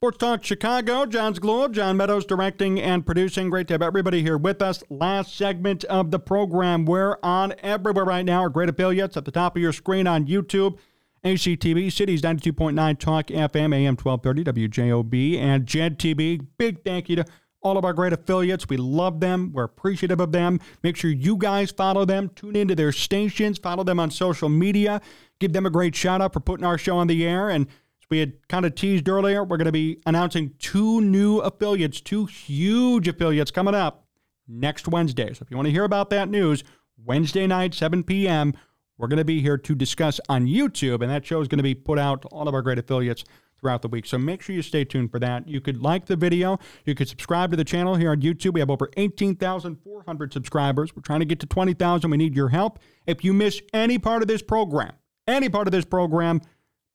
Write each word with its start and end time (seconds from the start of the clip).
Sports 0.00 0.16
Talk 0.16 0.42
Chicago, 0.42 1.04
John's 1.04 1.38
Zaghloul, 1.38 1.70
John 1.72 1.98
Meadows 1.98 2.24
directing 2.24 2.80
and 2.80 3.04
producing. 3.04 3.50
Great 3.50 3.68
to 3.68 3.74
have 3.74 3.82
everybody 3.82 4.22
here 4.22 4.38
with 4.38 4.62
us. 4.62 4.82
Last 4.88 5.36
segment 5.36 5.84
of 5.84 6.10
the 6.10 6.18
program. 6.18 6.86
We're 6.86 7.18
on 7.22 7.52
everywhere 7.58 8.06
right 8.06 8.24
now. 8.24 8.40
Our 8.40 8.48
great 8.48 8.70
affiliates 8.70 9.18
at 9.18 9.26
the 9.26 9.30
top 9.30 9.56
of 9.56 9.60
your 9.60 9.74
screen 9.74 10.06
on 10.06 10.26
YouTube, 10.26 10.78
ACTV, 11.22 11.92
Cities 11.92 12.22
92.9 12.22 12.98
Talk 12.98 13.26
FM, 13.26 13.74
AM 13.74 13.94
1230, 13.94 14.68
WJOB, 14.68 15.36
and 15.36 15.66
JED 15.66 15.98
TV. 15.98 16.46
Big 16.56 16.82
thank 16.82 17.10
you 17.10 17.16
to 17.16 17.26
all 17.60 17.76
of 17.76 17.84
our 17.84 17.92
great 17.92 18.14
affiliates. 18.14 18.70
We 18.70 18.78
love 18.78 19.20
them. 19.20 19.52
We're 19.52 19.64
appreciative 19.64 20.18
of 20.18 20.32
them. 20.32 20.60
Make 20.82 20.96
sure 20.96 21.10
you 21.10 21.36
guys 21.36 21.72
follow 21.72 22.06
them. 22.06 22.30
Tune 22.34 22.56
into 22.56 22.74
their 22.74 22.92
stations. 22.92 23.58
Follow 23.58 23.84
them 23.84 24.00
on 24.00 24.10
social 24.10 24.48
media. 24.48 25.02
Give 25.40 25.52
them 25.52 25.66
a 25.66 25.70
great 25.70 25.94
shout 25.94 26.22
out 26.22 26.32
for 26.32 26.40
putting 26.40 26.64
our 26.64 26.78
show 26.78 26.96
on 26.96 27.06
the 27.06 27.26
air. 27.26 27.50
And 27.50 27.66
we 28.10 28.18
had 28.18 28.48
kind 28.48 28.66
of 28.66 28.74
teased 28.74 29.08
earlier, 29.08 29.44
we're 29.44 29.56
going 29.56 29.66
to 29.66 29.72
be 29.72 30.00
announcing 30.06 30.52
two 30.58 31.00
new 31.00 31.38
affiliates, 31.38 32.00
two 32.00 32.26
huge 32.26 33.08
affiliates 33.08 33.50
coming 33.50 33.74
up 33.74 34.06
next 34.48 34.88
Wednesday. 34.88 35.32
So 35.32 35.42
if 35.42 35.50
you 35.50 35.56
want 35.56 35.66
to 35.66 35.72
hear 35.72 35.84
about 35.84 36.10
that 36.10 36.28
news, 36.28 36.64
Wednesday 37.04 37.46
night, 37.46 37.74
7 37.74 38.02
p.m., 38.02 38.54
we're 38.98 39.08
going 39.08 39.18
to 39.18 39.24
be 39.24 39.40
here 39.40 39.56
to 39.56 39.74
discuss 39.74 40.20
on 40.28 40.46
YouTube, 40.46 41.00
and 41.00 41.10
that 41.10 41.24
show 41.24 41.40
is 41.40 41.48
going 41.48 41.58
to 41.58 41.64
be 41.64 41.74
put 41.74 41.98
out 41.98 42.20
to 42.22 42.28
all 42.28 42.48
of 42.48 42.54
our 42.54 42.60
great 42.60 42.78
affiliates 42.78 43.24
throughout 43.58 43.82
the 43.82 43.88
week. 43.88 44.06
So 44.06 44.18
make 44.18 44.42
sure 44.42 44.54
you 44.54 44.62
stay 44.62 44.84
tuned 44.84 45.10
for 45.10 45.18
that. 45.20 45.48
You 45.48 45.60
could 45.60 45.80
like 45.80 46.06
the 46.06 46.16
video. 46.16 46.58
You 46.84 46.94
could 46.94 47.08
subscribe 47.08 47.50
to 47.50 47.56
the 47.56 47.64
channel 47.64 47.94
here 47.94 48.10
on 48.10 48.20
YouTube. 48.20 48.54
We 48.54 48.60
have 48.60 48.70
over 48.70 48.90
18,400 48.96 50.32
subscribers. 50.32 50.94
We're 50.94 51.02
trying 51.02 51.20
to 51.20 51.26
get 51.26 51.40
to 51.40 51.46
20,000. 51.46 52.10
We 52.10 52.16
need 52.16 52.34
your 52.34 52.48
help. 52.48 52.78
If 53.06 53.24
you 53.24 53.32
miss 53.32 53.60
any 53.72 53.98
part 53.98 54.22
of 54.22 54.28
this 54.28 54.42
program, 54.42 54.92
any 55.26 55.48
part 55.48 55.68
of 55.68 55.72
this 55.72 55.84
program, 55.84 56.40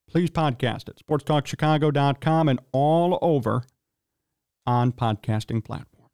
please 0.08 0.30
podcast 0.30 0.90
it. 0.90 1.02
SportsTalkChicago.com 1.08 2.50
and 2.50 2.60
all 2.72 3.20
over 3.22 3.64
on 4.66 4.92
podcasting 4.92 5.64
platforms. 5.64 6.12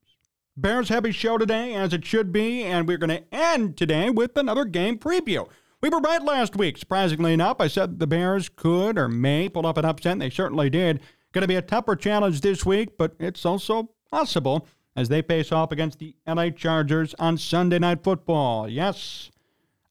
Bears 0.58 0.90
heavy 0.90 1.12
show 1.12 1.38
today, 1.38 1.74
as 1.74 1.93
it 1.93 2.05
should 2.05 2.32
be, 2.32 2.63
and 2.63 2.88
we're 2.88 2.98
going 2.98 3.10
to 3.10 3.24
end 3.34 3.77
today 3.77 4.10
with 4.10 4.35
another 4.38 4.65
game 4.65 4.98
preview. 4.98 5.48
We 5.82 5.90
were 5.90 5.99
right 5.99 6.21
last 6.21 6.55
week, 6.55 6.77
surprisingly 6.77 7.34
enough. 7.34 7.57
I 7.60 7.68
said 7.68 7.99
the 7.99 8.07
Bears 8.07 8.49
could 8.49 8.98
or 8.98 9.07
may 9.07 9.49
pull 9.49 9.65
up 9.65 9.77
an 9.77 9.85
upset, 9.85 10.13
and 10.13 10.21
they 10.21 10.30
certainly 10.30 10.70
did. 10.70 11.02
Going 11.32 11.41
to 11.43 11.48
be 11.48 11.55
a 11.55 11.62
tougher 11.62 11.96
challenge 11.96 12.41
this 12.41 12.65
week, 12.65 12.98
but 12.98 13.15
it's 13.20 13.46
also 13.46 13.91
possible 14.12 14.68
as 14.96 15.10
they 15.10 15.21
face 15.21 15.52
off 15.52 15.71
against 15.71 15.99
the 15.99 16.15
LA 16.27 16.49
Chargers 16.49 17.15
on 17.18 17.37
Sunday 17.37 17.80
Night 17.80 18.04
Football. 18.04 18.68
Yes, 18.68 19.32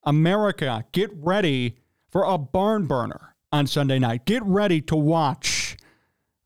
America, 0.05 0.85
get 0.93 1.11
ready 1.15 1.77
for 2.11 2.25
a 2.25 2.37
barn 2.37 2.87
burner 2.87 3.35
on 3.53 3.67
Sunday 3.67 3.99
night. 3.99 4.25
Get 4.25 4.43
ready 4.45 4.81
to 4.83 4.97
watch 4.97 5.77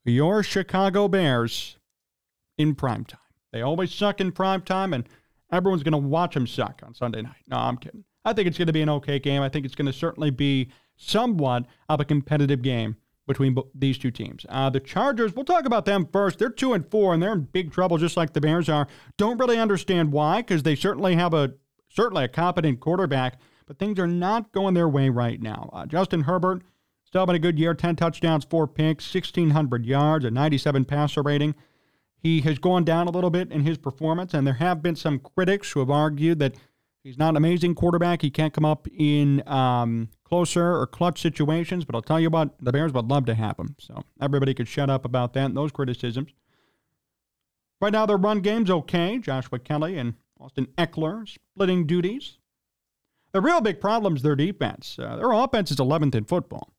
your 0.03 0.43
Chicago 0.43 1.07
Bears 1.07 1.77
in 2.57 2.75
prime 2.75 3.05
time. 3.05 3.19
They 3.51 3.61
always 3.61 3.93
suck 3.93 4.19
in 4.21 4.31
prime 4.31 4.61
time, 4.61 4.93
and 4.93 5.07
everyone's 5.51 5.83
going 5.83 5.93
to 5.93 5.97
watch 5.97 6.33
them 6.33 6.47
suck 6.47 6.81
on 6.85 6.93
Sunday 6.93 7.21
night. 7.21 7.43
No, 7.47 7.57
I'm 7.57 7.77
kidding. 7.77 8.03
I 8.23 8.33
think 8.33 8.47
it's 8.47 8.57
going 8.57 8.67
to 8.67 8.73
be 8.73 8.81
an 8.81 8.89
okay 8.89 9.19
game. 9.19 9.41
I 9.41 9.49
think 9.49 9.65
it's 9.65 9.75
going 9.75 9.85
to 9.85 9.93
certainly 9.93 10.31
be 10.31 10.71
somewhat 10.97 11.65
of 11.89 11.99
a 11.99 12.05
competitive 12.05 12.61
game 12.61 12.97
between 13.27 13.55
these 13.73 13.97
two 13.97 14.11
teams. 14.11 14.45
Uh, 14.49 14.69
the 14.69 14.79
Chargers, 14.79 15.35
we'll 15.35 15.45
talk 15.45 15.65
about 15.65 15.85
them 15.85 16.07
first. 16.11 16.37
They're 16.37 16.49
two 16.49 16.73
and 16.73 16.89
four, 16.89 17.13
and 17.13 17.21
they're 17.21 17.33
in 17.33 17.41
big 17.41 17.71
trouble, 17.71 17.97
just 17.97 18.17
like 18.17 18.33
the 18.33 18.41
Bears 18.41 18.69
are. 18.69 18.87
Don't 19.17 19.39
really 19.39 19.57
understand 19.57 20.11
why, 20.11 20.41
because 20.41 20.63
they 20.63 20.75
certainly 20.75 21.15
have 21.15 21.33
a 21.33 21.53
certainly 21.89 22.25
a 22.25 22.27
competent 22.27 22.79
quarterback, 22.79 23.39
but 23.65 23.79
things 23.79 23.97
are 23.99 24.07
not 24.07 24.51
going 24.51 24.73
their 24.73 24.89
way 24.89 25.09
right 25.09 25.41
now. 25.41 25.69
Uh, 25.73 25.85
Justin 25.85 26.21
Herbert 26.21 26.61
Still 27.15 27.21
having 27.21 27.37
a 27.37 27.39
good 27.39 27.57
year 27.57 27.73
10 27.73 27.95
touchdowns, 27.95 28.43
four 28.43 28.67
picks, 28.67 29.15
1,600 29.15 29.85
yards, 29.85 30.25
a 30.25 30.31
97 30.31 30.83
passer 30.83 31.21
rating. 31.21 31.55
He 32.17 32.41
has 32.41 32.59
gone 32.59 32.83
down 32.83 33.07
a 33.07 33.09
little 33.09 33.29
bit 33.29 33.53
in 33.53 33.61
his 33.61 33.77
performance, 33.77 34.33
and 34.33 34.45
there 34.45 34.55
have 34.55 34.83
been 34.83 34.97
some 34.97 35.19
critics 35.19 35.71
who 35.71 35.79
have 35.79 35.89
argued 35.89 36.39
that 36.39 36.55
he's 37.05 37.17
not 37.17 37.29
an 37.29 37.37
amazing 37.37 37.73
quarterback. 37.73 38.21
He 38.21 38.29
can't 38.29 38.53
come 38.53 38.65
up 38.65 38.89
in 38.93 39.47
um, 39.47 40.09
closer 40.25 40.75
or 40.75 40.85
clutch 40.87 41.21
situations, 41.21 41.85
but 41.85 41.95
I'll 41.95 42.01
tell 42.01 42.19
you 42.19 42.29
what, 42.29 42.49
the 42.59 42.73
Bears 42.73 42.91
would 42.91 43.07
love 43.07 43.23
to 43.27 43.33
have 43.33 43.57
him. 43.57 43.77
So 43.79 44.03
everybody 44.19 44.53
could 44.53 44.67
shut 44.67 44.89
up 44.89 45.05
about 45.05 45.31
that 45.35 45.45
and 45.45 45.55
those 45.55 45.71
criticisms. 45.71 46.31
Right 47.79 47.93
now, 47.93 48.05
their 48.05 48.17
run 48.17 48.41
game's 48.41 48.69
okay. 48.69 49.19
Joshua 49.19 49.59
Kelley 49.59 49.97
and 49.97 50.15
Austin 50.37 50.67
Ekeler 50.77 51.29
splitting 51.29 51.87
duties. 51.87 52.39
The 53.31 53.39
real 53.39 53.61
big 53.61 53.79
problem 53.79 54.17
is 54.17 54.21
their 54.21 54.35
defense. 54.35 54.97
Uh, 54.99 55.15
their 55.15 55.31
offense 55.31 55.71
is 55.71 55.77
11th 55.77 56.15
in 56.15 56.25
football 56.25 56.74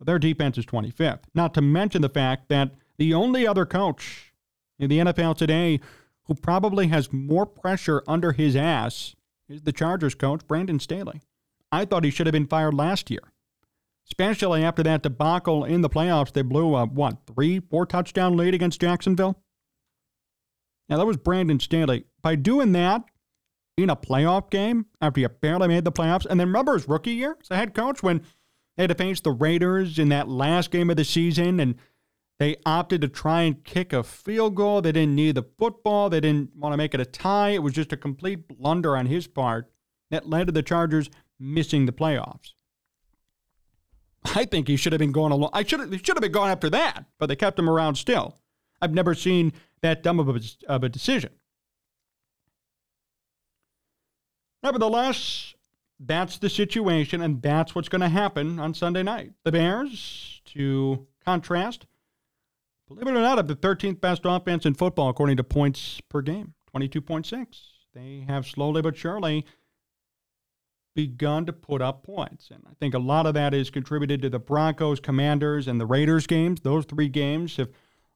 but 0.00 0.06
their 0.06 0.18
defense 0.18 0.56
is 0.58 0.64
25th. 0.64 1.20
Not 1.34 1.52
to 1.54 1.60
mention 1.60 2.00
the 2.02 2.08
fact 2.08 2.48
that 2.48 2.72
the 2.96 3.12
only 3.12 3.46
other 3.46 3.66
coach 3.66 4.32
in 4.78 4.88
the 4.88 4.98
NFL 4.98 5.36
today 5.36 5.78
who 6.24 6.34
probably 6.34 6.88
has 6.88 7.12
more 7.12 7.44
pressure 7.44 8.02
under 8.08 8.32
his 8.32 8.56
ass 8.56 9.14
is 9.48 9.62
the 9.62 9.72
Chargers 9.72 10.14
coach, 10.14 10.46
Brandon 10.48 10.80
Staley. 10.80 11.20
I 11.70 11.84
thought 11.84 12.04
he 12.04 12.10
should 12.10 12.26
have 12.26 12.32
been 12.32 12.46
fired 12.46 12.72
last 12.72 13.10
year, 13.10 13.20
especially 14.06 14.64
after 14.64 14.82
that 14.82 15.02
debacle 15.02 15.64
in 15.64 15.82
the 15.82 15.90
playoffs. 15.90 16.32
They 16.32 16.42
blew 16.42 16.74
a, 16.74 16.86
what, 16.86 17.18
three, 17.26 17.60
four 17.60 17.84
touchdown 17.84 18.36
lead 18.36 18.54
against 18.54 18.80
Jacksonville? 18.80 19.38
Now, 20.88 20.96
that 20.96 21.06
was 21.06 21.18
Brandon 21.18 21.60
Staley. 21.60 22.04
By 22.22 22.36
doing 22.36 22.72
that 22.72 23.04
in 23.76 23.90
a 23.90 23.96
playoff 23.96 24.50
game 24.50 24.86
after 25.00 25.20
you 25.20 25.28
barely 25.28 25.68
made 25.68 25.84
the 25.84 25.92
playoffs, 25.92 26.26
and 26.26 26.40
then 26.40 26.48
remember 26.48 26.72
his 26.72 26.88
rookie 26.88 27.12
year 27.12 27.36
as 27.40 27.50
a 27.50 27.56
head 27.56 27.74
coach 27.74 28.02
when 28.02 28.22
they 28.80 28.84
had 28.84 28.88
to 28.88 28.94
face 28.94 29.20
the 29.20 29.30
Raiders 29.30 29.98
in 29.98 30.08
that 30.08 30.26
last 30.26 30.70
game 30.70 30.88
of 30.88 30.96
the 30.96 31.04
season, 31.04 31.60
and 31.60 31.74
they 32.38 32.56
opted 32.64 33.02
to 33.02 33.08
try 33.08 33.42
and 33.42 33.62
kick 33.62 33.92
a 33.92 34.02
field 34.02 34.54
goal. 34.54 34.80
They 34.80 34.92
didn't 34.92 35.14
need 35.14 35.34
the 35.34 35.42
football. 35.58 36.08
They 36.08 36.20
didn't 36.20 36.56
want 36.56 36.72
to 36.72 36.78
make 36.78 36.94
it 36.94 37.00
a 37.00 37.04
tie. 37.04 37.50
It 37.50 37.62
was 37.62 37.74
just 37.74 37.92
a 37.92 37.98
complete 37.98 38.48
blunder 38.48 38.96
on 38.96 39.04
his 39.04 39.26
part 39.26 39.70
that 40.10 40.30
led 40.30 40.46
to 40.46 40.52
the 40.52 40.62
Chargers 40.62 41.10
missing 41.38 41.84
the 41.84 41.92
playoffs. 41.92 42.54
I 44.34 44.46
think 44.46 44.66
he 44.66 44.76
should 44.76 44.94
have 44.94 44.98
been 44.98 45.12
going 45.12 45.32
along. 45.32 45.50
I 45.52 45.62
should 45.62 45.80
have, 45.80 45.90
should 45.92 46.16
have 46.16 46.22
been 46.22 46.32
going 46.32 46.50
after 46.50 46.70
that, 46.70 47.04
but 47.18 47.26
they 47.26 47.36
kept 47.36 47.58
him 47.58 47.68
around 47.68 47.96
still. 47.96 48.38
I've 48.80 48.94
never 48.94 49.14
seen 49.14 49.52
that 49.82 50.02
dumb 50.02 50.18
of 50.18 50.34
a, 50.34 50.40
of 50.66 50.84
a 50.84 50.88
decision. 50.88 51.32
Nevertheless, 54.62 55.54
that's 56.00 56.38
the 56.38 56.48
situation, 56.48 57.20
and 57.20 57.42
that's 57.42 57.74
what's 57.74 57.90
going 57.90 58.00
to 58.00 58.08
happen 58.08 58.58
on 58.58 58.72
Sunday 58.72 59.02
night. 59.02 59.32
The 59.44 59.52
Bears, 59.52 60.40
to 60.46 61.06
contrast, 61.24 61.86
believe 62.88 63.06
it 63.06 63.10
or 63.10 63.20
not, 63.20 63.36
have 63.36 63.48
the 63.48 63.54
13th 63.54 64.00
best 64.00 64.22
offense 64.24 64.64
in 64.64 64.74
football 64.74 65.10
according 65.10 65.36
to 65.36 65.44
points 65.44 66.00
per 66.08 66.22
game 66.22 66.54
22.6. 66.74 67.46
They 67.92 68.24
have 68.26 68.46
slowly 68.46 68.80
but 68.80 68.96
surely 68.96 69.44
begun 70.94 71.46
to 71.46 71.52
put 71.52 71.82
up 71.82 72.02
points. 72.02 72.50
And 72.50 72.64
I 72.66 72.74
think 72.80 72.94
a 72.94 72.98
lot 72.98 73.26
of 73.26 73.34
that 73.34 73.52
is 73.52 73.70
contributed 73.70 74.22
to 74.22 74.30
the 74.30 74.38
Broncos, 74.38 75.00
Commanders, 75.00 75.68
and 75.68 75.80
the 75.80 75.86
Raiders 75.86 76.26
games. 76.26 76.60
Those 76.60 76.84
three 76.84 77.08
games 77.08 77.56
have 77.56 77.70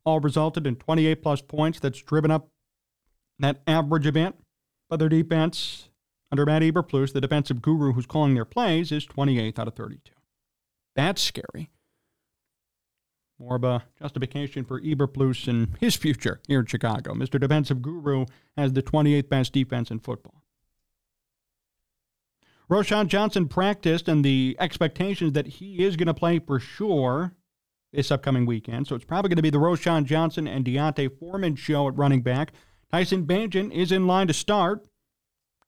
all 0.05 0.21
resulted 0.21 0.66
in 0.66 0.77
28 0.77 1.22
plus 1.22 1.43
points. 1.43 1.81
That's 1.81 2.01
driven 2.01 2.31
up 2.31 2.49
that 3.39 3.62
average 3.66 4.06
event. 4.06 4.37
But 4.89 4.99
their 4.99 5.09
defense 5.09 5.89
under 6.34 6.45
Matt 6.45 6.62
Eberflus, 6.62 7.12
the 7.12 7.21
defensive 7.21 7.62
guru 7.62 7.93
who's 7.93 8.06
calling 8.06 8.34
their 8.34 8.45
plays, 8.45 8.91
is 8.91 9.06
28th 9.06 9.56
out 9.56 9.69
of 9.69 9.77
32. 9.77 10.11
That's 10.97 11.22
scary. 11.22 11.71
More 13.39 13.55
of 13.55 13.62
a 13.62 13.84
justification 14.03 14.65
for 14.65 14.81
Eberflus 14.81 15.47
and 15.47 15.77
his 15.78 15.95
future 15.95 16.41
here 16.49 16.59
in 16.59 16.67
Chicago. 16.67 17.15
Mr. 17.15 17.39
Defensive 17.39 17.83
Guru 17.83 18.27
has 18.56 18.72
the 18.72 18.83
28th 18.83 19.28
best 19.28 19.53
defense 19.53 19.93
in 19.93 20.00
football. 20.00 20.43
Roschon 22.69 23.06
Johnson 23.06 23.47
practiced, 23.47 24.09
and 24.09 24.25
the 24.25 24.56
expectations 24.59 25.34
that 25.34 25.47
he 25.47 25.84
is 25.84 25.95
going 25.95 26.09
to 26.09 26.15
play 26.15 26.41
for 26.41 26.59
sure 26.59 27.33
this 27.93 28.11
upcoming 28.11 28.45
weekend. 28.45 28.89
So 28.89 28.97
it's 28.97 29.05
probably 29.05 29.28
going 29.28 29.37
to 29.37 29.43
be 29.43 29.51
the 29.51 29.59
Roschon 29.59 30.05
Johnson 30.05 30.48
and 30.48 30.65
D'Onta 30.65 31.16
Foreman 31.16 31.54
show 31.54 31.86
at 31.86 31.97
running 31.97 32.22
back. 32.22 32.53
Tyson 32.91 33.25
Bagent 33.25 33.71
is 33.71 33.92
in 33.92 34.09
line 34.09 34.27
to 34.27 34.34
start 34.34 34.89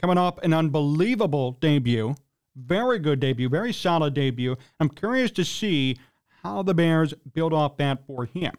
coming 0.00 0.18
off 0.18 0.38
an 0.38 0.52
unbelievable 0.52 1.52
debut. 1.52 2.14
Very 2.54 2.98
good 2.98 3.20
debut, 3.20 3.48
very 3.48 3.72
solid 3.72 4.14
debut. 4.14 4.56
I'm 4.80 4.88
curious 4.88 5.30
to 5.32 5.44
see 5.44 5.98
how 6.42 6.62
the 6.62 6.74
Bears 6.74 7.12
build 7.32 7.52
off 7.52 7.76
that 7.76 8.06
for 8.06 8.24
him. 8.24 8.52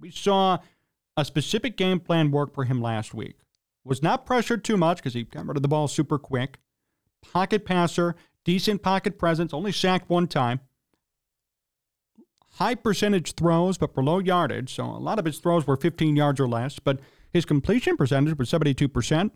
We 0.00 0.10
saw 0.10 0.58
a 1.16 1.24
specific 1.24 1.76
game 1.76 2.00
plan 2.00 2.30
work 2.30 2.54
for 2.54 2.64
him 2.64 2.82
last 2.82 3.14
week. 3.14 3.38
Was 3.84 4.02
not 4.02 4.26
pressured 4.26 4.64
too 4.64 4.76
much 4.76 4.98
because 4.98 5.14
he 5.14 5.24
got 5.24 5.46
rid 5.46 5.56
of 5.56 5.62
the 5.62 5.68
ball 5.68 5.88
super 5.88 6.18
quick. 6.18 6.58
Pocket 7.32 7.64
passer, 7.64 8.14
decent 8.44 8.82
pocket 8.82 9.18
presence, 9.18 9.54
only 9.54 9.72
sacked 9.72 10.10
one 10.10 10.26
time. 10.26 10.60
High 12.52 12.74
percentage 12.74 13.32
throws, 13.32 13.78
but 13.78 13.94
for 13.94 14.02
low 14.02 14.18
yardage. 14.18 14.74
So 14.74 14.84
a 14.84 14.98
lot 14.98 15.18
of 15.18 15.24
his 15.24 15.38
throws 15.38 15.66
were 15.66 15.76
15 15.76 16.16
yards 16.16 16.38
or 16.38 16.48
less, 16.48 16.78
but 16.78 17.00
his 17.32 17.44
completion 17.44 17.96
percentage 17.96 18.36
was 18.36 18.50
72% 18.50 19.30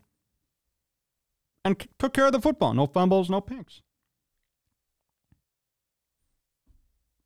and 1.64 1.86
took 1.98 2.14
care 2.14 2.26
of 2.26 2.32
the 2.32 2.40
football. 2.40 2.74
No 2.74 2.86
fumbles, 2.86 3.30
no 3.30 3.40
picks. 3.40 3.82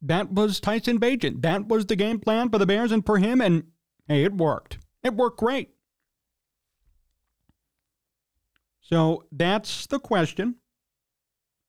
that 0.03 0.33
was 0.33 0.61
Tyson 0.61 0.99
Bagent. 0.99 1.43
That 1.43 1.69
was 1.69 1.87
the 1.87 1.97
game 1.97 2.19
plan 2.19 2.51
for 2.51 2.59
the 2.59 2.67
Bears 2.67 2.93
and 2.93 3.05
for 3.05 3.19
him. 3.19 3.41
And 3.41 3.65
hey, 4.09 4.25
it 4.25 4.35
worked. 4.35 4.79
It 5.03 5.15
worked 5.15 5.39
great. 5.39 5.71
So 8.81 9.25
that's 9.33 9.87
the 9.87 9.99
question. 9.99 10.57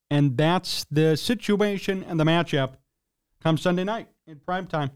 And 0.10 0.38
that's 0.38 0.86
the 0.90 1.18
situation 1.18 2.04
and 2.04 2.20
the 2.20 2.24
matchup 2.24 2.76
come 3.42 3.58
Sunday 3.58 3.84
night 3.84 4.08
in 4.26 4.40
prime 4.40 4.68
time. 4.68 4.92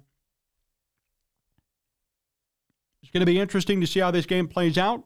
It's 3.01 3.11
going 3.11 3.21
to 3.21 3.25
be 3.25 3.39
interesting 3.39 3.81
to 3.81 3.87
see 3.87 3.99
how 3.99 4.11
this 4.11 4.25
game 4.25 4.47
plays 4.47 4.77
out. 4.77 5.03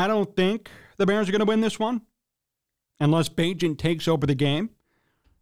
I 0.00 0.06
don't 0.06 0.34
think 0.34 0.70
the 0.96 1.06
Bears 1.06 1.28
are 1.28 1.32
going 1.32 1.40
to 1.40 1.46
win 1.46 1.60
this 1.60 1.78
one 1.78 2.02
unless 2.98 3.28
Bagent 3.28 3.78
takes 3.78 4.08
over 4.08 4.26
the 4.26 4.34
game. 4.34 4.70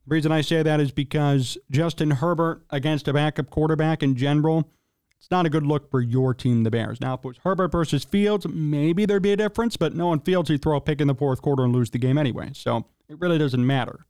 The 0.06 0.14
reason 0.14 0.32
I 0.32 0.40
say 0.40 0.62
that 0.62 0.80
is 0.80 0.90
because 0.90 1.58
Justin 1.70 2.10
Herbert 2.10 2.64
against 2.70 3.08
a 3.08 3.12
backup 3.12 3.50
quarterback 3.50 4.02
in 4.02 4.16
general, 4.16 4.70
it's 5.18 5.30
not 5.30 5.46
a 5.46 5.50
good 5.50 5.66
look 5.66 5.90
for 5.90 6.00
your 6.00 6.34
team, 6.34 6.64
the 6.64 6.70
Bears. 6.70 7.00
Now, 7.00 7.14
if 7.14 7.20
it 7.20 7.28
was 7.28 7.36
Herbert 7.44 7.70
versus 7.70 8.04
Fields, 8.04 8.46
maybe 8.48 9.06
there'd 9.06 9.22
be 9.22 9.32
a 9.32 9.36
difference, 9.36 9.76
but 9.76 9.94
no 9.94 10.08
one 10.08 10.20
Fields, 10.20 10.50
you 10.50 10.58
throw 10.58 10.76
a 10.76 10.80
pick 10.80 11.00
in 11.00 11.08
the 11.08 11.14
fourth 11.14 11.42
quarter 11.42 11.62
and 11.62 11.72
lose 11.72 11.90
the 11.90 11.98
game 11.98 12.18
anyway. 12.18 12.50
So 12.54 12.86
it 13.08 13.20
really 13.20 13.38
doesn't 13.38 13.66
matter 13.66 14.06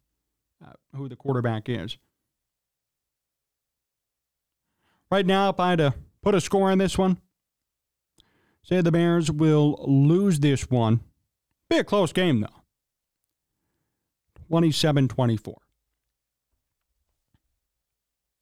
uh, 0.65 0.73
who 0.95 1.09
the 1.09 1.17
quarterback 1.17 1.69
is. 1.69 1.99
Right 5.11 5.27
now, 5.27 5.49
if 5.49 5.59
I 5.59 5.71
had 5.71 5.79
to 5.79 5.95
put 6.23 6.35
a 6.35 6.41
score 6.41 6.71
on 6.71 6.79
this 6.79 6.97
one, 6.97 7.19
say 8.63 8.81
the 8.81 8.93
Bears 8.93 9.31
will 9.31 9.85
lose 9.87 10.41
this 10.41 10.71
one. 10.71 11.01
Be 11.69 11.79
a 11.79 11.85
close 11.85 12.13
game, 12.13 12.41
though. 12.41 12.49
27 14.49 15.09
24. 15.09 15.57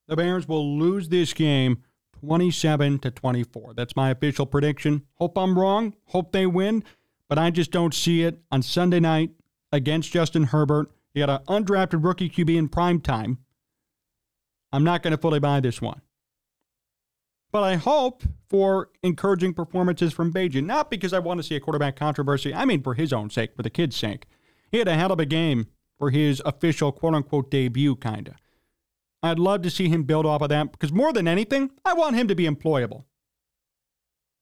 The 0.07 0.15
Bears 0.15 0.47
will 0.47 0.77
lose 0.77 1.09
this 1.09 1.33
game 1.33 1.83
27 2.21 2.99
to 2.99 3.11
24. 3.11 3.73
That's 3.73 3.95
my 3.95 4.09
official 4.09 4.45
prediction. 4.45 5.03
Hope 5.15 5.37
I'm 5.37 5.59
wrong. 5.59 5.95
Hope 6.05 6.31
they 6.31 6.45
win, 6.45 6.83
but 7.27 7.37
I 7.37 7.51
just 7.51 7.71
don't 7.71 7.93
see 7.93 8.23
it 8.23 8.39
on 8.51 8.61
Sunday 8.61 9.01
night 9.01 9.31
against 9.71 10.11
Justin 10.11 10.43
Herbert. 10.43 10.91
He 11.13 11.19
got 11.19 11.29
an 11.29 11.63
undrafted 11.65 12.03
rookie 12.03 12.29
QB 12.29 12.57
in 12.57 12.69
prime 12.69 13.01
time. 13.01 13.39
I'm 14.71 14.83
not 14.83 15.03
going 15.03 15.11
to 15.11 15.17
fully 15.17 15.39
buy 15.39 15.59
this 15.59 15.81
one. 15.81 16.01
But 17.51 17.63
I 17.63 17.75
hope 17.75 18.23
for 18.49 18.89
encouraging 19.03 19.53
performances 19.53 20.13
from 20.13 20.33
Bagent, 20.33 20.65
not 20.65 20.91
because 20.91 21.13
I 21.13 21.19
want 21.19 21.39
to 21.39 21.43
see 21.43 21.55
a 21.55 21.59
quarterback 21.59 21.95
controversy. 21.95 22.53
I 22.53 22.65
mean, 22.65 22.83
for 22.83 22.93
his 22.93 23.13
own 23.13 23.29
sake, 23.29 23.55
for 23.55 23.63
the 23.63 23.69
kid's 23.69 23.95
sake. 23.95 24.25
He 24.71 24.79
had 24.79 24.87
a 24.87 24.95
hell 24.95 25.11
of 25.11 25.19
a 25.19 25.25
game 25.25 25.67
for 25.97 26.09
his 26.09 26.41
official 26.45 26.91
quote 26.91 27.15
unquote 27.15 27.49
debut, 27.49 27.95
kind 27.95 28.27
of. 28.27 28.35
I'd 29.23 29.39
love 29.39 29.61
to 29.63 29.69
see 29.69 29.89
him 29.89 30.03
build 30.03 30.25
off 30.25 30.41
of 30.41 30.49
that 30.49 30.71
because 30.71 30.91
more 30.91 31.11
than 31.11 31.27
anything, 31.27 31.71
I 31.83 31.93
want 31.93 32.15
him 32.15 32.27
to 32.27 32.35
be 32.35 32.45
employable. 32.47 33.05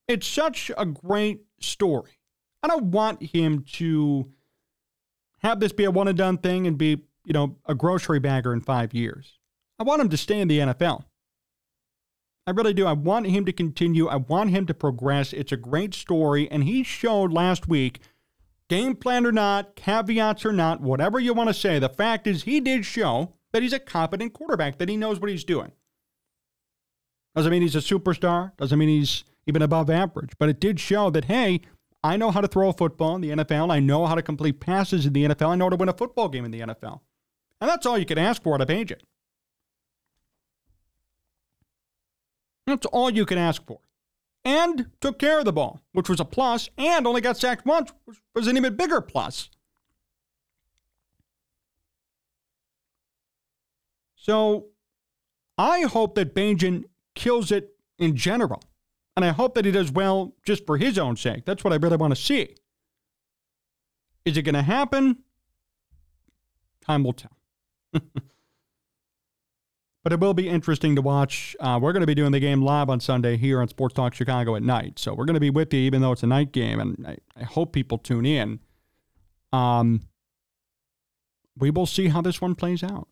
It's 0.07 0.27
such 0.27 0.71
a 0.77 0.85
great 0.85 1.41
story. 1.59 2.19
I 2.61 2.67
don't 2.67 2.85
want 2.85 3.21
him 3.21 3.63
to 3.73 4.31
have 5.39 5.59
this 5.59 5.71
be 5.71 5.85
a 5.85 5.91
one 5.91 6.07
and 6.07 6.17
done 6.17 6.37
thing 6.37 6.67
and 6.67 6.77
be, 6.77 7.01
you 7.25 7.33
know, 7.33 7.57
a 7.65 7.75
grocery 7.75 8.19
bagger 8.19 8.53
in 8.53 8.61
five 8.61 8.93
years. 8.93 9.39
I 9.79 9.83
want 9.83 10.01
him 10.01 10.09
to 10.09 10.17
stay 10.17 10.39
in 10.39 10.47
the 10.47 10.59
NFL. 10.59 11.05
I 12.47 12.51
really 12.51 12.73
do. 12.73 12.85
I 12.85 12.93
want 12.93 13.27
him 13.27 13.45
to 13.45 13.51
continue. 13.51 14.07
I 14.07 14.17
want 14.17 14.51
him 14.51 14.65
to 14.67 14.73
progress. 14.73 15.33
It's 15.33 15.51
a 15.51 15.57
great 15.57 15.93
story. 15.93 16.49
And 16.51 16.63
he 16.63 16.83
showed 16.83 17.33
last 17.33 17.67
week, 17.67 17.99
game 18.69 18.95
plan 18.95 19.25
or 19.25 19.31
not, 19.31 19.75
caveats 19.75 20.45
or 20.45 20.51
not, 20.53 20.81
whatever 20.81 21.19
you 21.19 21.33
want 21.33 21.49
to 21.49 21.53
say, 21.53 21.79
the 21.79 21.89
fact 21.89 22.27
is 22.27 22.43
he 22.43 22.59
did 22.59 22.85
show 22.85 23.33
that 23.51 23.63
he's 23.63 23.73
a 23.73 23.79
competent 23.79 24.33
quarterback, 24.33 24.77
that 24.77 24.89
he 24.89 24.97
knows 24.97 25.19
what 25.19 25.29
he's 25.29 25.43
doing. 25.43 25.71
Doesn't 27.35 27.51
mean 27.51 27.63
he's 27.63 27.75
a 27.75 27.79
superstar, 27.79 28.55
doesn't 28.57 28.77
mean 28.77 28.89
he's 28.89 29.23
even 29.47 29.61
above 29.61 29.89
average, 29.89 30.31
but 30.39 30.49
it 30.49 30.59
did 30.59 30.79
show 30.79 31.09
that, 31.09 31.25
hey, 31.25 31.61
I 32.03 32.17
know 32.17 32.31
how 32.31 32.41
to 32.41 32.47
throw 32.47 32.69
a 32.69 32.73
football 32.73 33.15
in 33.15 33.21
the 33.21 33.31
NFL. 33.31 33.71
I 33.71 33.79
know 33.79 34.05
how 34.05 34.13
to 34.13 34.21
complete 34.21 34.59
passes 34.59 35.07
in 35.07 35.13
the 35.13 35.25
NFL. 35.25 35.49
I 35.49 35.55
know 35.55 35.65
how 35.65 35.69
to 35.69 35.75
win 35.75 35.89
a 35.89 35.93
football 35.93 36.29
game 36.29 36.45
in 36.45 36.51
the 36.51 36.61
NFL. 36.61 37.01
And 37.59 37.69
that's 37.69 37.85
all 37.85 37.97
you 37.97 38.05
can 38.05 38.19
ask 38.19 38.43
for 38.43 38.53
out 38.53 38.61
of 38.61 38.67
Bagent. 38.67 39.01
That's 42.65 42.85
all 42.87 43.09
you 43.09 43.25
can 43.25 43.37
ask 43.37 43.65
for. 43.65 43.79
And 44.43 44.91
took 45.01 45.17
care 45.17 45.39
of 45.39 45.45
the 45.45 45.53
ball, 45.53 45.81
which 45.93 46.09
was 46.09 46.19
a 46.19 46.25
plus, 46.25 46.69
and 46.77 47.07
only 47.07 47.21
got 47.21 47.37
sacked 47.37 47.65
once, 47.65 47.91
which 48.05 48.17
was 48.33 48.47
an 48.47 48.57
even 48.57 48.75
bigger 48.75 49.01
plus. 49.01 49.49
So 54.15 54.67
I 55.57 55.81
hope 55.81 56.15
that 56.15 56.33
Bagent 56.33 56.85
kills 57.15 57.51
it 57.51 57.75
in 57.97 58.15
general. 58.15 58.61
And 59.15 59.23
I 59.23 59.29
hope 59.29 59.55
that 59.55 59.65
he 59.65 59.71
does 59.71 59.91
well 59.91 60.35
just 60.45 60.65
for 60.65 60.77
his 60.77 60.97
own 60.97 61.15
sake. 61.15 61.45
That's 61.45 61.63
what 61.63 61.71
I 61.71 61.77
really 61.77 61.97
want 61.97 62.11
to 62.15 62.21
see. 62.21 62.55
Is 64.25 64.35
it 64.35 64.41
going 64.41 64.55
to 64.55 64.61
happen? 64.61 65.19
Time 66.81 67.03
will 67.03 67.13
tell. 67.13 67.37
but 70.05 70.13
it 70.13 70.19
will 70.19 70.35
be 70.35 70.47
interesting 70.47 70.95
to 70.95 71.01
watch. 71.01 71.55
Uh, 71.59 71.79
we're 71.81 71.91
going 71.91 72.01
to 72.01 72.07
be 72.07 72.13
doing 72.13 72.31
the 72.31 72.39
game 72.39 72.61
live 72.61 72.91
on 72.91 72.99
Sunday 72.99 73.37
here 73.37 73.59
on 73.59 73.67
Sports 73.67 73.95
Talk 73.95 74.13
Chicago 74.13 74.55
at 74.55 74.61
night. 74.61 74.99
So 74.99 75.15
we're 75.15 75.25
going 75.25 75.33
to 75.33 75.39
be 75.39 75.49
with 75.49 75.73
you, 75.73 75.79
even 75.79 75.99
though 75.99 76.11
it's 76.11 76.21
a 76.21 76.27
night 76.27 76.51
game. 76.51 76.79
And 76.79 77.07
I, 77.07 77.17
I 77.35 77.43
hope 77.43 77.73
people 77.73 77.97
tune 77.97 78.23
in. 78.23 78.59
Um, 79.51 80.01
we 81.57 81.71
will 81.71 81.87
see 81.87 82.09
how 82.09 82.21
this 82.21 82.39
one 82.39 82.53
plays 82.53 82.83
out. 82.83 83.07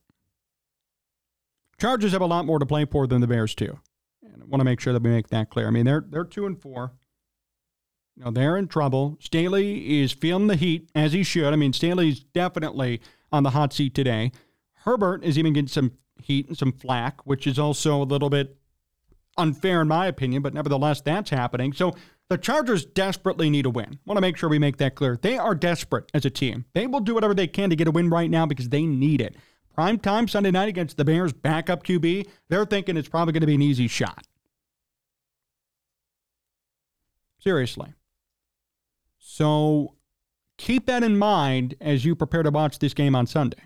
Chargers 1.82 2.12
have 2.12 2.22
a 2.22 2.28
lot 2.28 2.46
more 2.46 2.60
to 2.60 2.66
play 2.68 2.86
for 2.86 3.08
than 3.08 3.22
the 3.22 3.28
Bears 3.28 3.56
too. 3.56 3.80
And 4.22 4.44
I 4.44 4.46
want 4.46 4.62
to 4.62 4.66
make 4.66 4.80
sure 4.80 4.94
that 4.94 5.02
we 5.02 5.10
make 5.10 5.30
that 5.30 5.50
clear. 5.50 5.66
I 5.66 5.72
mean, 5.72 5.86
they're 5.86 6.06
they're 6.08 6.24
two 6.24 6.46
and 6.46 6.62
four. 6.62 6.92
Know, 8.18 8.30
they're 8.30 8.56
in 8.56 8.68
trouble. 8.68 9.18
Staley 9.20 10.00
is 10.00 10.12
feeling 10.12 10.46
the 10.46 10.56
heat 10.56 10.92
as 10.94 11.14
he 11.14 11.24
should. 11.24 11.52
I 11.52 11.56
mean, 11.56 11.74
Staley's 11.74 12.20
definitely 12.20 13.02
on 13.32 13.42
the 13.42 13.50
hot 13.50 13.74
seat 13.74 13.96
today. 13.96 14.32
Herbert 14.84 15.24
is 15.24 15.40
even 15.40 15.54
getting 15.54 15.68
some 15.68 15.94
heat 16.22 16.48
and 16.48 16.58
some 16.58 16.72
flack, 16.72 17.26
which 17.26 17.48
is 17.48 17.60
also 17.60 18.02
a 18.02 18.04
little 18.04 18.30
bit 18.30 18.58
unfair 19.38 19.82
in 19.82 19.88
my 19.88 20.08
opinion, 20.08 20.42
but 20.42 20.54
nevertheless, 20.54 21.02
that's 21.02 21.30
happening. 21.30 21.74
So 21.74 21.94
the 22.30 22.38
Chargers 22.38 22.86
desperately 22.86 23.50
need 23.50 23.66
a 23.66 23.70
win. 23.70 24.00
Want 24.06 24.18
to 24.18 24.22
make 24.22 24.38
sure 24.38 24.50
we 24.50 24.60
make 24.60 24.78
that 24.78 24.96
clear. 24.96 25.18
They 25.22 25.38
are 25.38 25.56
desperate 25.56 26.10
as 26.14 26.26
a 26.26 26.30
team. 26.30 26.66
They 26.74 26.88
will 26.88 27.00
do 27.00 27.14
whatever 27.14 27.34
they 27.34 27.48
can 27.48 27.70
to 27.70 27.76
get 27.76 27.88
a 27.88 27.92
win 27.92 28.10
right 28.10 28.30
now 28.30 28.46
because 28.46 28.70
they 28.70 28.86
need 28.86 29.22
it. 29.22 29.36
Prime 29.74 29.98
time 29.98 30.28
Sunday 30.28 30.52
night 30.52 30.70
against 30.70 30.98
the 30.98 31.06
Bears 31.06 31.34
backup 31.34 31.84
QB, 31.84 32.28
they're 32.50 32.66
thinking 32.66 32.96
it's 32.96 33.10
probably 33.10 33.34
going 33.34 33.42
to 33.42 33.48
be 33.48 33.56
an 33.56 33.62
easy 33.62 33.88
shot. 33.88 34.26
Seriously. 37.40 37.94
So 39.18 39.96
keep 40.58 40.86
that 40.86 41.04
in 41.04 41.18
mind 41.18 41.76
as 41.82 42.06
you 42.06 42.16
prepare 42.16 42.44
to 42.44 42.52
watch 42.52 42.80
this 42.80 42.94
game 42.94 43.16
on 43.16 43.26
Sunday. 43.26 43.58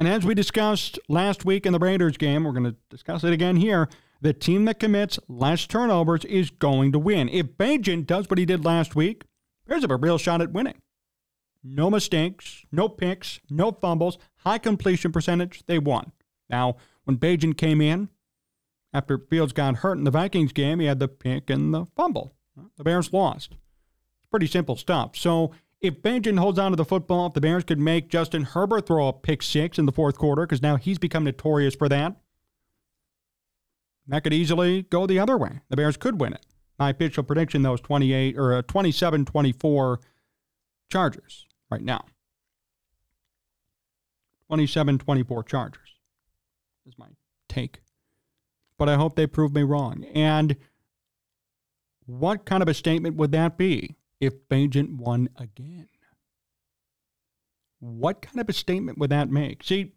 And 0.00 0.08
as 0.08 0.24
we 0.24 0.34
discussed 0.34 0.98
last 1.10 1.44
week 1.44 1.66
in 1.66 1.74
the 1.74 1.78
Raiders 1.78 2.16
game, 2.16 2.44
we're 2.44 2.52
going 2.52 2.64
to 2.64 2.76
discuss 2.88 3.22
it 3.22 3.34
again 3.34 3.56
here. 3.56 3.86
The 4.22 4.32
team 4.32 4.64
that 4.64 4.80
commits 4.80 5.18
less 5.28 5.66
turnovers 5.66 6.24
is 6.24 6.48
going 6.48 6.92
to 6.92 6.98
win. 6.98 7.28
If 7.28 7.58
Bagent 7.58 8.06
does 8.06 8.28
what 8.30 8.38
he 8.38 8.46
did 8.46 8.64
last 8.64 8.96
week, 8.96 9.24
there's 9.66 9.84
a 9.84 9.96
real 9.96 10.16
shot 10.16 10.40
at 10.40 10.52
winning. 10.52 10.80
No 11.62 11.90
mistakes, 11.90 12.64
no 12.72 12.88
picks, 12.88 13.40
no 13.50 13.72
fumbles, 13.72 14.16
high 14.36 14.56
completion 14.56 15.12
percentage. 15.12 15.62
They 15.66 15.78
won. 15.78 16.12
Now, 16.48 16.76
when 17.04 17.18
Bagent 17.18 17.58
came 17.58 17.82
in, 17.82 18.08
after 18.94 19.18
Fields 19.18 19.52
got 19.52 19.76
hurt 19.76 19.98
in 19.98 20.04
the 20.04 20.10
Vikings 20.10 20.54
game, 20.54 20.80
he 20.80 20.86
had 20.86 20.98
the 20.98 21.08
pick 21.08 21.50
and 21.50 21.74
the 21.74 21.84
fumble. 21.94 22.32
The 22.78 22.84
Bears 22.84 23.12
lost. 23.12 23.52
It's 23.52 24.30
pretty 24.30 24.46
simple 24.46 24.76
stuff. 24.76 25.14
So 25.14 25.52
if 25.80 26.02
Bagent 26.02 26.38
holds 26.38 26.58
on 26.58 26.72
to 26.72 26.76
the 26.76 26.84
football, 26.84 27.26
if 27.26 27.34
the 27.34 27.40
Bears 27.40 27.64
could 27.64 27.78
make 27.78 28.08
Justin 28.10 28.44
Herbert 28.44 28.86
throw 28.86 29.08
a 29.08 29.12
pick 29.12 29.42
six 29.42 29.78
in 29.78 29.86
the 29.86 29.92
fourth 29.92 30.18
quarter, 30.18 30.42
because 30.42 30.62
now 30.62 30.76
he's 30.76 30.98
become 30.98 31.24
notorious 31.24 31.74
for 31.74 31.88
that, 31.88 32.16
that 34.06 34.22
could 34.24 34.32
easily 34.32 34.82
go 34.82 35.06
the 35.06 35.18
other 35.18 35.38
way. 35.38 35.60
The 35.68 35.76
Bears 35.76 35.96
could 35.96 36.20
win 36.20 36.32
it. 36.32 36.44
My 36.78 36.90
official 36.90 37.22
prediction, 37.22 37.62
though, 37.62 37.74
is 37.74 37.80
28 37.80 38.36
or 38.36 38.54
uh, 38.54 38.62
27 38.62 39.24
24 39.24 40.00
Chargers 40.90 41.46
right 41.70 41.82
now. 41.82 42.04
27 44.48 44.98
24 44.98 45.44
Chargers 45.44 45.94
is 46.86 46.94
my 46.98 47.06
take. 47.48 47.80
But 48.76 48.88
I 48.88 48.96
hope 48.96 49.14
they 49.14 49.26
prove 49.26 49.54
me 49.54 49.62
wrong. 49.62 50.04
And 50.14 50.56
what 52.06 52.44
kind 52.44 52.62
of 52.62 52.68
a 52.68 52.74
statement 52.74 53.16
would 53.16 53.32
that 53.32 53.56
be 53.56 53.96
if 54.20 54.48
Bagent 54.48 54.96
won 54.96 55.28
again? 55.36 55.88
What 57.78 58.20
kind 58.20 58.40
of 58.40 58.48
a 58.48 58.52
statement 58.52 58.98
would 58.98 59.10
that 59.10 59.30
make? 59.30 59.64
See, 59.64 59.92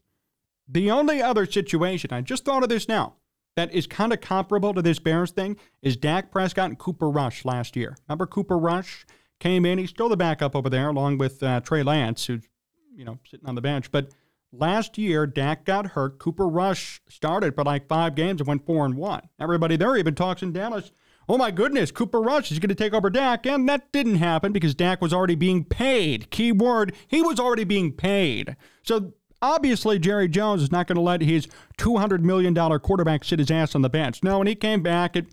the 0.68 0.90
only 0.90 1.22
other 1.22 1.46
situation, 1.46 2.14
I 2.14 2.22
just 2.22 2.46
thought 2.46 2.64
of 2.64 2.70
this 2.70 2.88
now, 2.88 3.16
that 3.56 3.74
is 3.74 3.86
kind 3.86 4.14
of 4.14 4.22
comparable 4.22 4.74
to 4.74 4.82
this 4.82 5.00
Bears 5.00 5.32
thing 5.32 5.58
is 5.82 5.98
Dak 5.98 6.32
Prescott 6.32 6.70
and 6.70 6.80
Cooper 6.80 7.10
Rush 7.10 7.46
last 7.46 7.76
year. 7.76 7.98
Remember 8.08 8.26
Cooper 8.26 8.58
Rush? 8.58 9.06
came 9.44 9.66
in. 9.66 9.78
He's 9.78 9.90
still 9.90 10.10
the 10.10 10.18
backup 10.18 10.56
over 10.56 10.70
there, 10.70 10.90
along 10.90 11.18
with 11.18 11.44
uh, 11.44 11.60
Trey 11.60 11.84
Lance, 11.84 12.26
who's 12.26 12.48
you 12.96 13.04
know, 13.04 13.20
sitting 13.30 13.48
on 13.48 13.56
the 13.56 13.62
bench. 13.62 13.92
But 13.92 14.10
last 14.52 14.98
year, 14.98 15.28
Dak 15.28 15.66
got 15.66 15.88
hurt. 15.88 16.18
Cooper 16.18 16.48
Rush 16.48 17.02
started 17.10 17.54
for 17.54 17.64
like 17.64 17.88
five 17.88 18.16
games 18.16 18.40
and 18.40 18.48
went 18.48 18.66
four 18.66 18.86
and 18.86 18.96
one. 18.96 19.30
Everybody 19.40 19.76
there 19.76 19.98
even 19.98 20.16
talks 20.16 20.42
in 20.42 20.54
Dallas. 20.54 20.92
Oh 21.30 21.38
my 21.38 21.52
goodness, 21.52 21.92
Cooper 21.92 22.22
Rush 22.22 22.52
is 22.52 22.60
going 22.60 22.70
to 22.70 22.76
take 22.76 22.94
over 22.94 23.10
Dak. 23.10 23.46
And 23.46 23.68
that 23.70 23.92
didn't 23.92 24.16
happen 24.16 24.52
because 24.52 24.76
Dak 24.76 25.02
was 25.02 25.14
already 25.14 25.36
being 25.36 25.64
paid. 25.64 26.30
Keyword, 26.30 26.94
he 27.08 27.22
was 27.22 27.40
already 27.40 27.64
being 27.64 27.94
paid. 27.94 28.56
So 28.84 29.14
obviously, 29.42 30.00
Jerry 30.00 30.28
Jones 30.28 30.62
is 30.62 30.72
not 30.72 30.88
going 30.88 30.96
to 30.98 31.02
let 31.02 31.22
his 31.22 31.48
$200 31.78 32.22
million 32.22 32.54
quarterback 32.80 33.24
sit 33.24 33.40
his 33.40 33.52
ass 33.52 33.76
on 33.76 33.82
the 33.82 33.90
bench. 33.90 34.22
No, 34.24 34.40
when 34.40 34.48
he 34.48 34.56
came 34.56 34.84
back, 34.84 35.16
it 35.16 35.28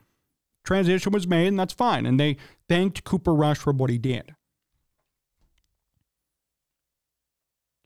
transition 0.65 1.13
was 1.13 1.27
made, 1.27 1.49
and 1.49 1.59
that's 1.59 1.73
fine. 1.73 2.07
And 2.07 2.21
they 2.21 2.37
thanked 2.69 3.05
Cooper 3.05 3.35
Rush 3.35 3.59
for 3.59 3.73
what 3.73 3.91
he 3.91 3.99
did. 3.99 4.35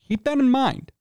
Keep 0.07 0.23
that 0.25 0.37
in 0.37 0.51
mind. 0.51 0.91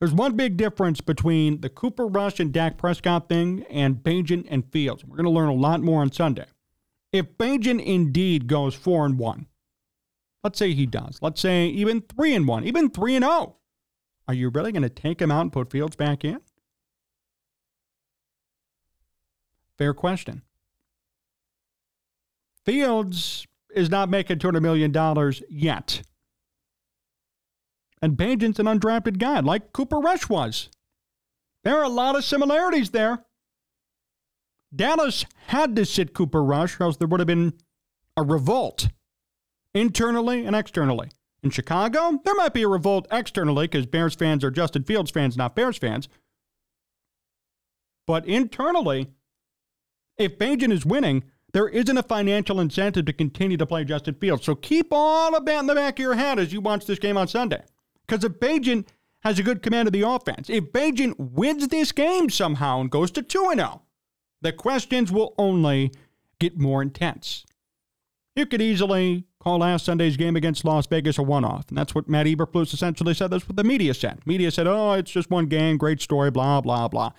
There's 0.00 0.12
one 0.12 0.36
big 0.36 0.56
difference 0.56 1.00
between 1.00 1.60
the 1.60 1.68
Cooper 1.68 2.06
Rush 2.06 2.40
and 2.40 2.52
Dak 2.52 2.76
Prescott 2.76 3.28
thing 3.28 3.64
and 3.70 3.96
Bagent 3.96 4.46
and 4.50 4.70
Fields. 4.70 5.04
We're 5.04 5.16
going 5.16 5.24
to 5.24 5.30
learn 5.30 5.48
a 5.48 5.54
lot 5.54 5.80
more 5.80 6.02
on 6.02 6.12
Sunday. 6.12 6.46
If 7.12 7.38
Bagent 7.38 7.82
indeed 7.84 8.46
goes 8.48 8.74
4 8.74 9.06
and 9.06 9.18
1, 9.18 9.46
let's 10.42 10.58
say 10.58 10.74
he 10.74 10.84
does. 10.84 11.20
Let's 11.22 11.40
say 11.40 11.66
even 11.66 12.00
3 12.02 12.34
and 12.34 12.48
1, 12.48 12.64
even 12.64 12.90
3 12.90 13.16
and 13.16 13.24
0. 13.24 13.56
Are 14.26 14.34
you 14.34 14.48
really 14.48 14.72
going 14.72 14.82
to 14.82 14.88
take 14.88 15.22
him 15.22 15.30
out 15.30 15.42
and 15.42 15.52
put 15.52 15.70
Fields 15.70 15.96
back 15.96 16.24
in? 16.24 16.40
Fair 19.78 19.94
question. 19.94 20.42
Fields 22.64 23.46
is 23.74 23.90
not 23.90 24.08
making 24.08 24.38
$200 24.38 24.62
million 24.62 24.92
yet. 25.48 26.02
And 28.04 28.18
Bagent's 28.18 28.58
an 28.58 28.66
undrafted 28.66 29.16
guy, 29.16 29.40
like 29.40 29.72
Cooper 29.72 29.98
Rush 29.98 30.28
was. 30.28 30.68
There 31.62 31.78
are 31.78 31.84
a 31.84 31.88
lot 31.88 32.14
of 32.14 32.22
similarities 32.22 32.90
there. 32.90 33.24
Dallas 34.76 35.24
had 35.46 35.74
to 35.76 35.86
sit 35.86 36.12
Cooper 36.12 36.44
Rush, 36.44 36.78
or 36.78 36.84
else 36.84 36.98
there 36.98 37.08
would 37.08 37.20
have 37.20 37.26
been 37.26 37.54
a 38.14 38.22
revolt 38.22 38.88
internally 39.72 40.44
and 40.44 40.54
externally. 40.54 41.12
In 41.42 41.48
Chicago, 41.48 42.20
there 42.26 42.34
might 42.34 42.52
be 42.52 42.60
a 42.60 42.68
revolt 42.68 43.08
externally 43.10 43.68
because 43.68 43.86
Bears 43.86 44.14
fans 44.14 44.44
are 44.44 44.50
Justin 44.50 44.84
Fields 44.84 45.10
fans, 45.10 45.38
not 45.38 45.56
Bears 45.56 45.78
fans. 45.78 46.06
But 48.06 48.26
internally, 48.26 49.12
if 50.18 50.36
Bagent 50.36 50.72
is 50.72 50.84
winning, 50.84 51.24
there 51.54 51.70
isn't 51.70 51.96
a 51.96 52.02
financial 52.02 52.60
incentive 52.60 53.06
to 53.06 53.14
continue 53.14 53.56
to 53.56 53.64
play 53.64 53.82
Justin 53.84 54.16
Fields. 54.16 54.44
So 54.44 54.54
keep 54.54 54.88
all 54.90 55.34
of 55.34 55.46
that 55.46 55.60
in 55.60 55.66
the 55.66 55.74
back 55.74 55.98
of 55.98 56.02
your 56.02 56.16
head 56.16 56.38
as 56.38 56.52
you 56.52 56.60
watch 56.60 56.84
this 56.84 56.98
game 56.98 57.16
on 57.16 57.28
Sunday. 57.28 57.62
Because 58.06 58.24
if 58.24 58.32
Bagent 58.32 58.86
has 59.20 59.38
a 59.38 59.42
good 59.42 59.62
command 59.62 59.88
of 59.88 59.92
the 59.92 60.02
offense, 60.02 60.50
if 60.50 60.64
Bagent 60.64 61.14
wins 61.18 61.68
this 61.68 61.92
game 61.92 62.28
somehow 62.28 62.80
and 62.80 62.90
goes 62.90 63.10
to 63.12 63.22
2 63.22 63.52
0, 63.54 63.82
the 64.42 64.52
questions 64.52 65.10
will 65.10 65.34
only 65.38 65.92
get 66.38 66.58
more 66.58 66.82
intense. 66.82 67.44
You 68.36 68.46
could 68.46 68.60
easily 68.60 69.24
call 69.40 69.58
last 69.58 69.84
Sunday's 69.84 70.16
game 70.16 70.36
against 70.36 70.64
Las 70.64 70.86
Vegas 70.86 71.18
a 71.18 71.22
one 71.22 71.44
off. 71.44 71.68
And 71.68 71.78
that's 71.78 71.94
what 71.94 72.08
Matt 72.08 72.26
Eberflus 72.26 72.74
essentially 72.74 73.14
said. 73.14 73.30
That's 73.30 73.48
what 73.48 73.56
the 73.56 73.64
media 73.64 73.94
said. 73.94 74.20
Media 74.26 74.50
said, 74.50 74.66
oh, 74.66 74.92
it's 74.92 75.10
just 75.10 75.30
one 75.30 75.46
game, 75.46 75.76
great 75.76 76.00
story, 76.00 76.30
blah, 76.30 76.60
blah, 76.60 76.88
blah. 76.88 77.12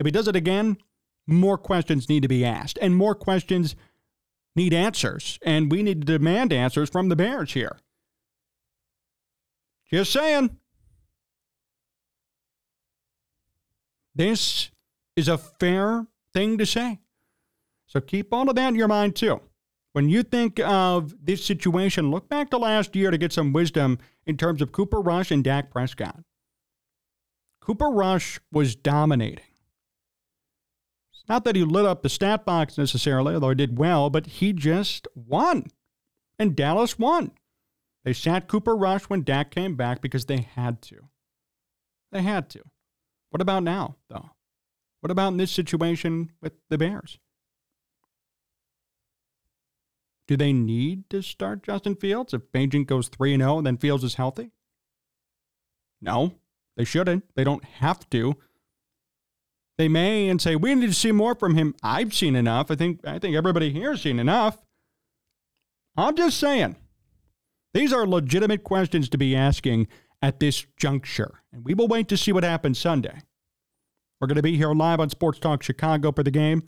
If 0.00 0.06
he 0.06 0.10
does 0.10 0.28
it 0.28 0.36
again, 0.36 0.78
more 1.26 1.58
questions 1.58 2.08
need 2.08 2.22
to 2.22 2.28
be 2.28 2.44
asked, 2.44 2.78
and 2.82 2.96
more 2.96 3.14
questions 3.14 3.76
need 4.56 4.72
answers. 4.72 5.38
And 5.42 5.70
we 5.70 5.82
need 5.82 6.06
to 6.06 6.18
demand 6.18 6.52
answers 6.52 6.90
from 6.90 7.08
the 7.08 7.16
Bears 7.16 7.52
here. 7.52 7.78
Just 9.94 10.12
saying. 10.12 10.50
This 14.12 14.72
is 15.14 15.28
a 15.28 15.38
fair 15.38 16.08
thing 16.32 16.58
to 16.58 16.66
say. 16.66 16.98
So 17.86 18.00
keep 18.00 18.32
all 18.32 18.48
of 18.50 18.56
that 18.56 18.70
in 18.70 18.74
your 18.74 18.88
mind, 18.88 19.14
too. 19.14 19.40
When 19.92 20.08
you 20.08 20.24
think 20.24 20.58
of 20.58 21.14
this 21.24 21.44
situation, 21.44 22.10
look 22.10 22.28
back 22.28 22.50
to 22.50 22.58
last 22.58 22.96
year 22.96 23.12
to 23.12 23.18
get 23.18 23.32
some 23.32 23.52
wisdom 23.52 24.00
in 24.26 24.36
terms 24.36 24.60
of 24.60 24.72
Cooper 24.72 25.00
Rush 25.00 25.30
and 25.30 25.44
Dak 25.44 25.70
Prescott. 25.70 26.24
Cooper 27.60 27.88
Rush 27.88 28.40
was 28.50 28.74
dominating. 28.74 29.44
It's 31.12 31.22
Not 31.28 31.44
that 31.44 31.54
he 31.54 31.62
lit 31.62 31.86
up 31.86 32.02
the 32.02 32.08
stat 32.08 32.44
box 32.44 32.76
necessarily, 32.76 33.34
although 33.34 33.50
he 33.50 33.54
did 33.54 33.78
well, 33.78 34.10
but 34.10 34.26
he 34.26 34.52
just 34.52 35.06
won. 35.14 35.68
And 36.36 36.56
Dallas 36.56 36.98
won. 36.98 37.30
They 38.04 38.12
sat 38.12 38.48
Cooper 38.48 38.76
Rush 38.76 39.04
when 39.04 39.22
Dak 39.22 39.50
came 39.50 39.76
back 39.76 40.02
because 40.02 40.26
they 40.26 40.46
had 40.54 40.82
to. 40.82 41.08
They 42.12 42.22
had 42.22 42.50
to. 42.50 42.60
What 43.30 43.40
about 43.40 43.62
now, 43.62 43.96
though? 44.08 44.30
What 45.00 45.10
about 45.10 45.32
in 45.32 45.38
this 45.38 45.50
situation 45.50 46.30
with 46.40 46.52
the 46.70 46.78
Bears? 46.78 47.18
Do 50.26 50.36
they 50.36 50.52
need 50.52 51.10
to 51.10 51.22
start 51.22 51.62
Justin 51.62 51.96
Fields 51.96 52.32
if 52.32 52.50
Bagent 52.52 52.86
goes 52.86 53.08
3 53.08 53.36
0 53.36 53.58
and 53.58 53.66
then 53.66 53.76
Fields 53.76 54.04
is 54.04 54.14
healthy? 54.14 54.52
No, 56.00 56.34
they 56.76 56.84
shouldn't. 56.84 57.24
They 57.34 57.44
don't 57.44 57.64
have 57.64 58.08
to. 58.10 58.36
They 59.76 59.88
may 59.88 60.28
and 60.28 60.40
say, 60.40 60.56
we 60.56 60.74
need 60.74 60.86
to 60.86 60.94
see 60.94 61.12
more 61.12 61.34
from 61.34 61.56
him. 61.56 61.74
I've 61.82 62.14
seen 62.14 62.36
enough. 62.36 62.70
I 62.70 62.76
think 62.76 63.06
I 63.06 63.18
think 63.18 63.34
everybody 63.34 63.70
here 63.70 63.90
has 63.90 64.02
seen 64.02 64.18
enough. 64.18 64.58
I'm 65.96 66.16
just 66.16 66.38
saying. 66.38 66.76
These 67.74 67.92
are 67.92 68.06
legitimate 68.06 68.64
questions 68.64 69.08
to 69.10 69.18
be 69.18 69.36
asking 69.36 69.88
at 70.22 70.40
this 70.40 70.64
juncture. 70.78 71.42
And 71.52 71.64
we 71.64 71.74
will 71.74 71.88
wait 71.88 72.08
to 72.08 72.16
see 72.16 72.32
what 72.32 72.44
happens 72.44 72.78
Sunday. 72.78 73.20
We're 74.20 74.28
going 74.28 74.36
to 74.36 74.42
be 74.42 74.56
here 74.56 74.72
live 74.72 75.00
on 75.00 75.10
Sports 75.10 75.38
Talk 75.38 75.62
Chicago 75.62 76.10
for 76.12 76.22
the 76.22 76.30
game. 76.30 76.62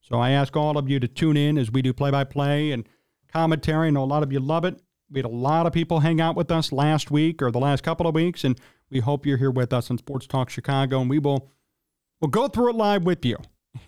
So 0.00 0.18
I 0.18 0.30
ask 0.30 0.56
all 0.56 0.78
of 0.78 0.88
you 0.88 1.00
to 1.00 1.08
tune 1.08 1.36
in 1.36 1.58
as 1.58 1.72
we 1.72 1.82
do 1.82 1.92
play 1.92 2.12
by 2.12 2.22
play 2.22 2.70
and 2.70 2.88
commentary. 3.32 3.88
I 3.88 3.90
know 3.90 4.04
a 4.04 4.06
lot 4.06 4.22
of 4.22 4.32
you 4.32 4.38
love 4.38 4.64
it. 4.64 4.80
We 5.10 5.18
had 5.18 5.26
a 5.26 5.28
lot 5.28 5.66
of 5.66 5.72
people 5.72 6.00
hang 6.00 6.20
out 6.20 6.36
with 6.36 6.50
us 6.52 6.70
last 6.70 7.10
week 7.10 7.42
or 7.42 7.50
the 7.50 7.58
last 7.58 7.82
couple 7.82 8.06
of 8.06 8.14
weeks, 8.14 8.44
and 8.44 8.58
we 8.90 9.00
hope 9.00 9.26
you're 9.26 9.36
here 9.36 9.50
with 9.50 9.72
us 9.72 9.90
on 9.90 9.98
Sports 9.98 10.26
Talk 10.26 10.48
Chicago. 10.48 11.00
And 11.00 11.10
we 11.10 11.18
will 11.18 11.50
We'll 12.22 12.30
go 12.30 12.46
through 12.46 12.70
it 12.70 12.76
live 12.76 13.02
with 13.02 13.24
you 13.24 13.36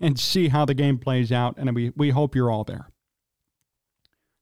and 0.01 0.19
see 0.19 0.49
how 0.49 0.65
the 0.65 0.73
game 0.73 0.97
plays 0.97 1.31
out, 1.31 1.55
and 1.57 1.73
we, 1.73 1.93
we 1.95 2.09
hope 2.09 2.35
you're 2.35 2.51
all 2.51 2.65
there. 2.65 2.89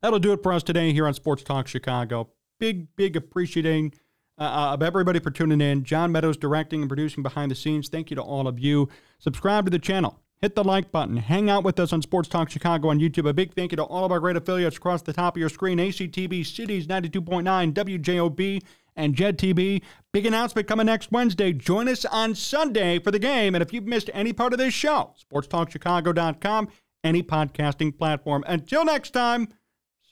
That'll 0.04 0.20
do 0.20 0.34
it 0.34 0.44
for 0.44 0.52
us 0.52 0.64
today 0.64 0.92
here 0.92 1.08
on 1.08 1.14
Sports 1.14 1.44
Talk 1.44 1.66
Chicago. 1.66 2.30
Big, 2.60 2.94
big 2.98 3.16
appreciating 3.16 3.94
uh, 4.38 4.44
uh, 4.44 4.74
of 4.74 4.84
everybody 4.84 5.20
for 5.22 5.32
tuning 5.32 5.62
in. 5.62 5.86
John 5.86 6.12
Meadows 6.12 6.36
directing 6.36 6.82
and 6.82 6.90
producing 6.90 7.24
behind 7.24 7.50
the 7.50 7.56
scenes. 7.56 7.88
Thank 7.88 8.10
you 8.10 8.16
to 8.18 8.22
all 8.22 8.46
of 8.46 8.60
you. 8.60 8.90
Subscribe 9.20 9.64
to 9.64 9.72
the 9.72 9.80
channel. 9.80 10.20
Hit 10.42 10.56
the 10.56 10.64
like 10.66 10.92
button. 10.92 11.16
Hang 11.16 11.50
out 11.50 11.64
with 11.64 11.80
us 11.80 11.94
on 11.94 12.02
Sports 12.02 12.28
Talk 12.28 12.50
Chicago 12.50 12.90
on 12.90 13.00
YouTube. 13.00 13.30
A 13.30 13.34
big 13.34 13.54
thank 13.54 13.72
you 13.72 13.78
to 13.78 13.84
all 13.84 14.04
of 14.04 14.12
our 14.12 14.20
great 14.20 14.36
affiliates 14.36 14.76
across 14.76 15.02
the 15.02 15.14
top 15.14 15.38
of 15.38 15.40
your 15.40 15.48
screen. 15.48 15.78
ACTV 15.78 16.46
Cities 16.46 16.86
92.9, 16.86 17.72
WJOB, 17.72 18.62
and 18.98 19.16
Jed 19.16 19.38
TV. 19.38 19.82
Big 20.12 20.26
announcement 20.26 20.68
coming 20.68 20.88
next 20.88 21.14
Wednesday. 21.14 21.54
Join 21.54 21.88
us 21.88 22.04
on 22.04 22.36
Sunday 22.36 23.00
for 23.00 23.12
the 23.12 23.20
game. 23.20 23.56
And 23.56 23.62
if 23.62 23.72
you've 23.72 23.88
missed 23.88 24.10
any 24.14 24.34
part 24.34 24.52
of 24.52 24.60
this 24.60 24.74
show, 24.74 25.14
sportstalkchicago.com, 25.32 26.68
any 27.06 27.24
podcasting 27.24 27.98
platform. 27.98 28.44
Until 28.46 28.84
next 28.84 29.12
time, 29.12 29.48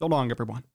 so 0.01 0.07
long, 0.07 0.31
everyone. 0.31 0.70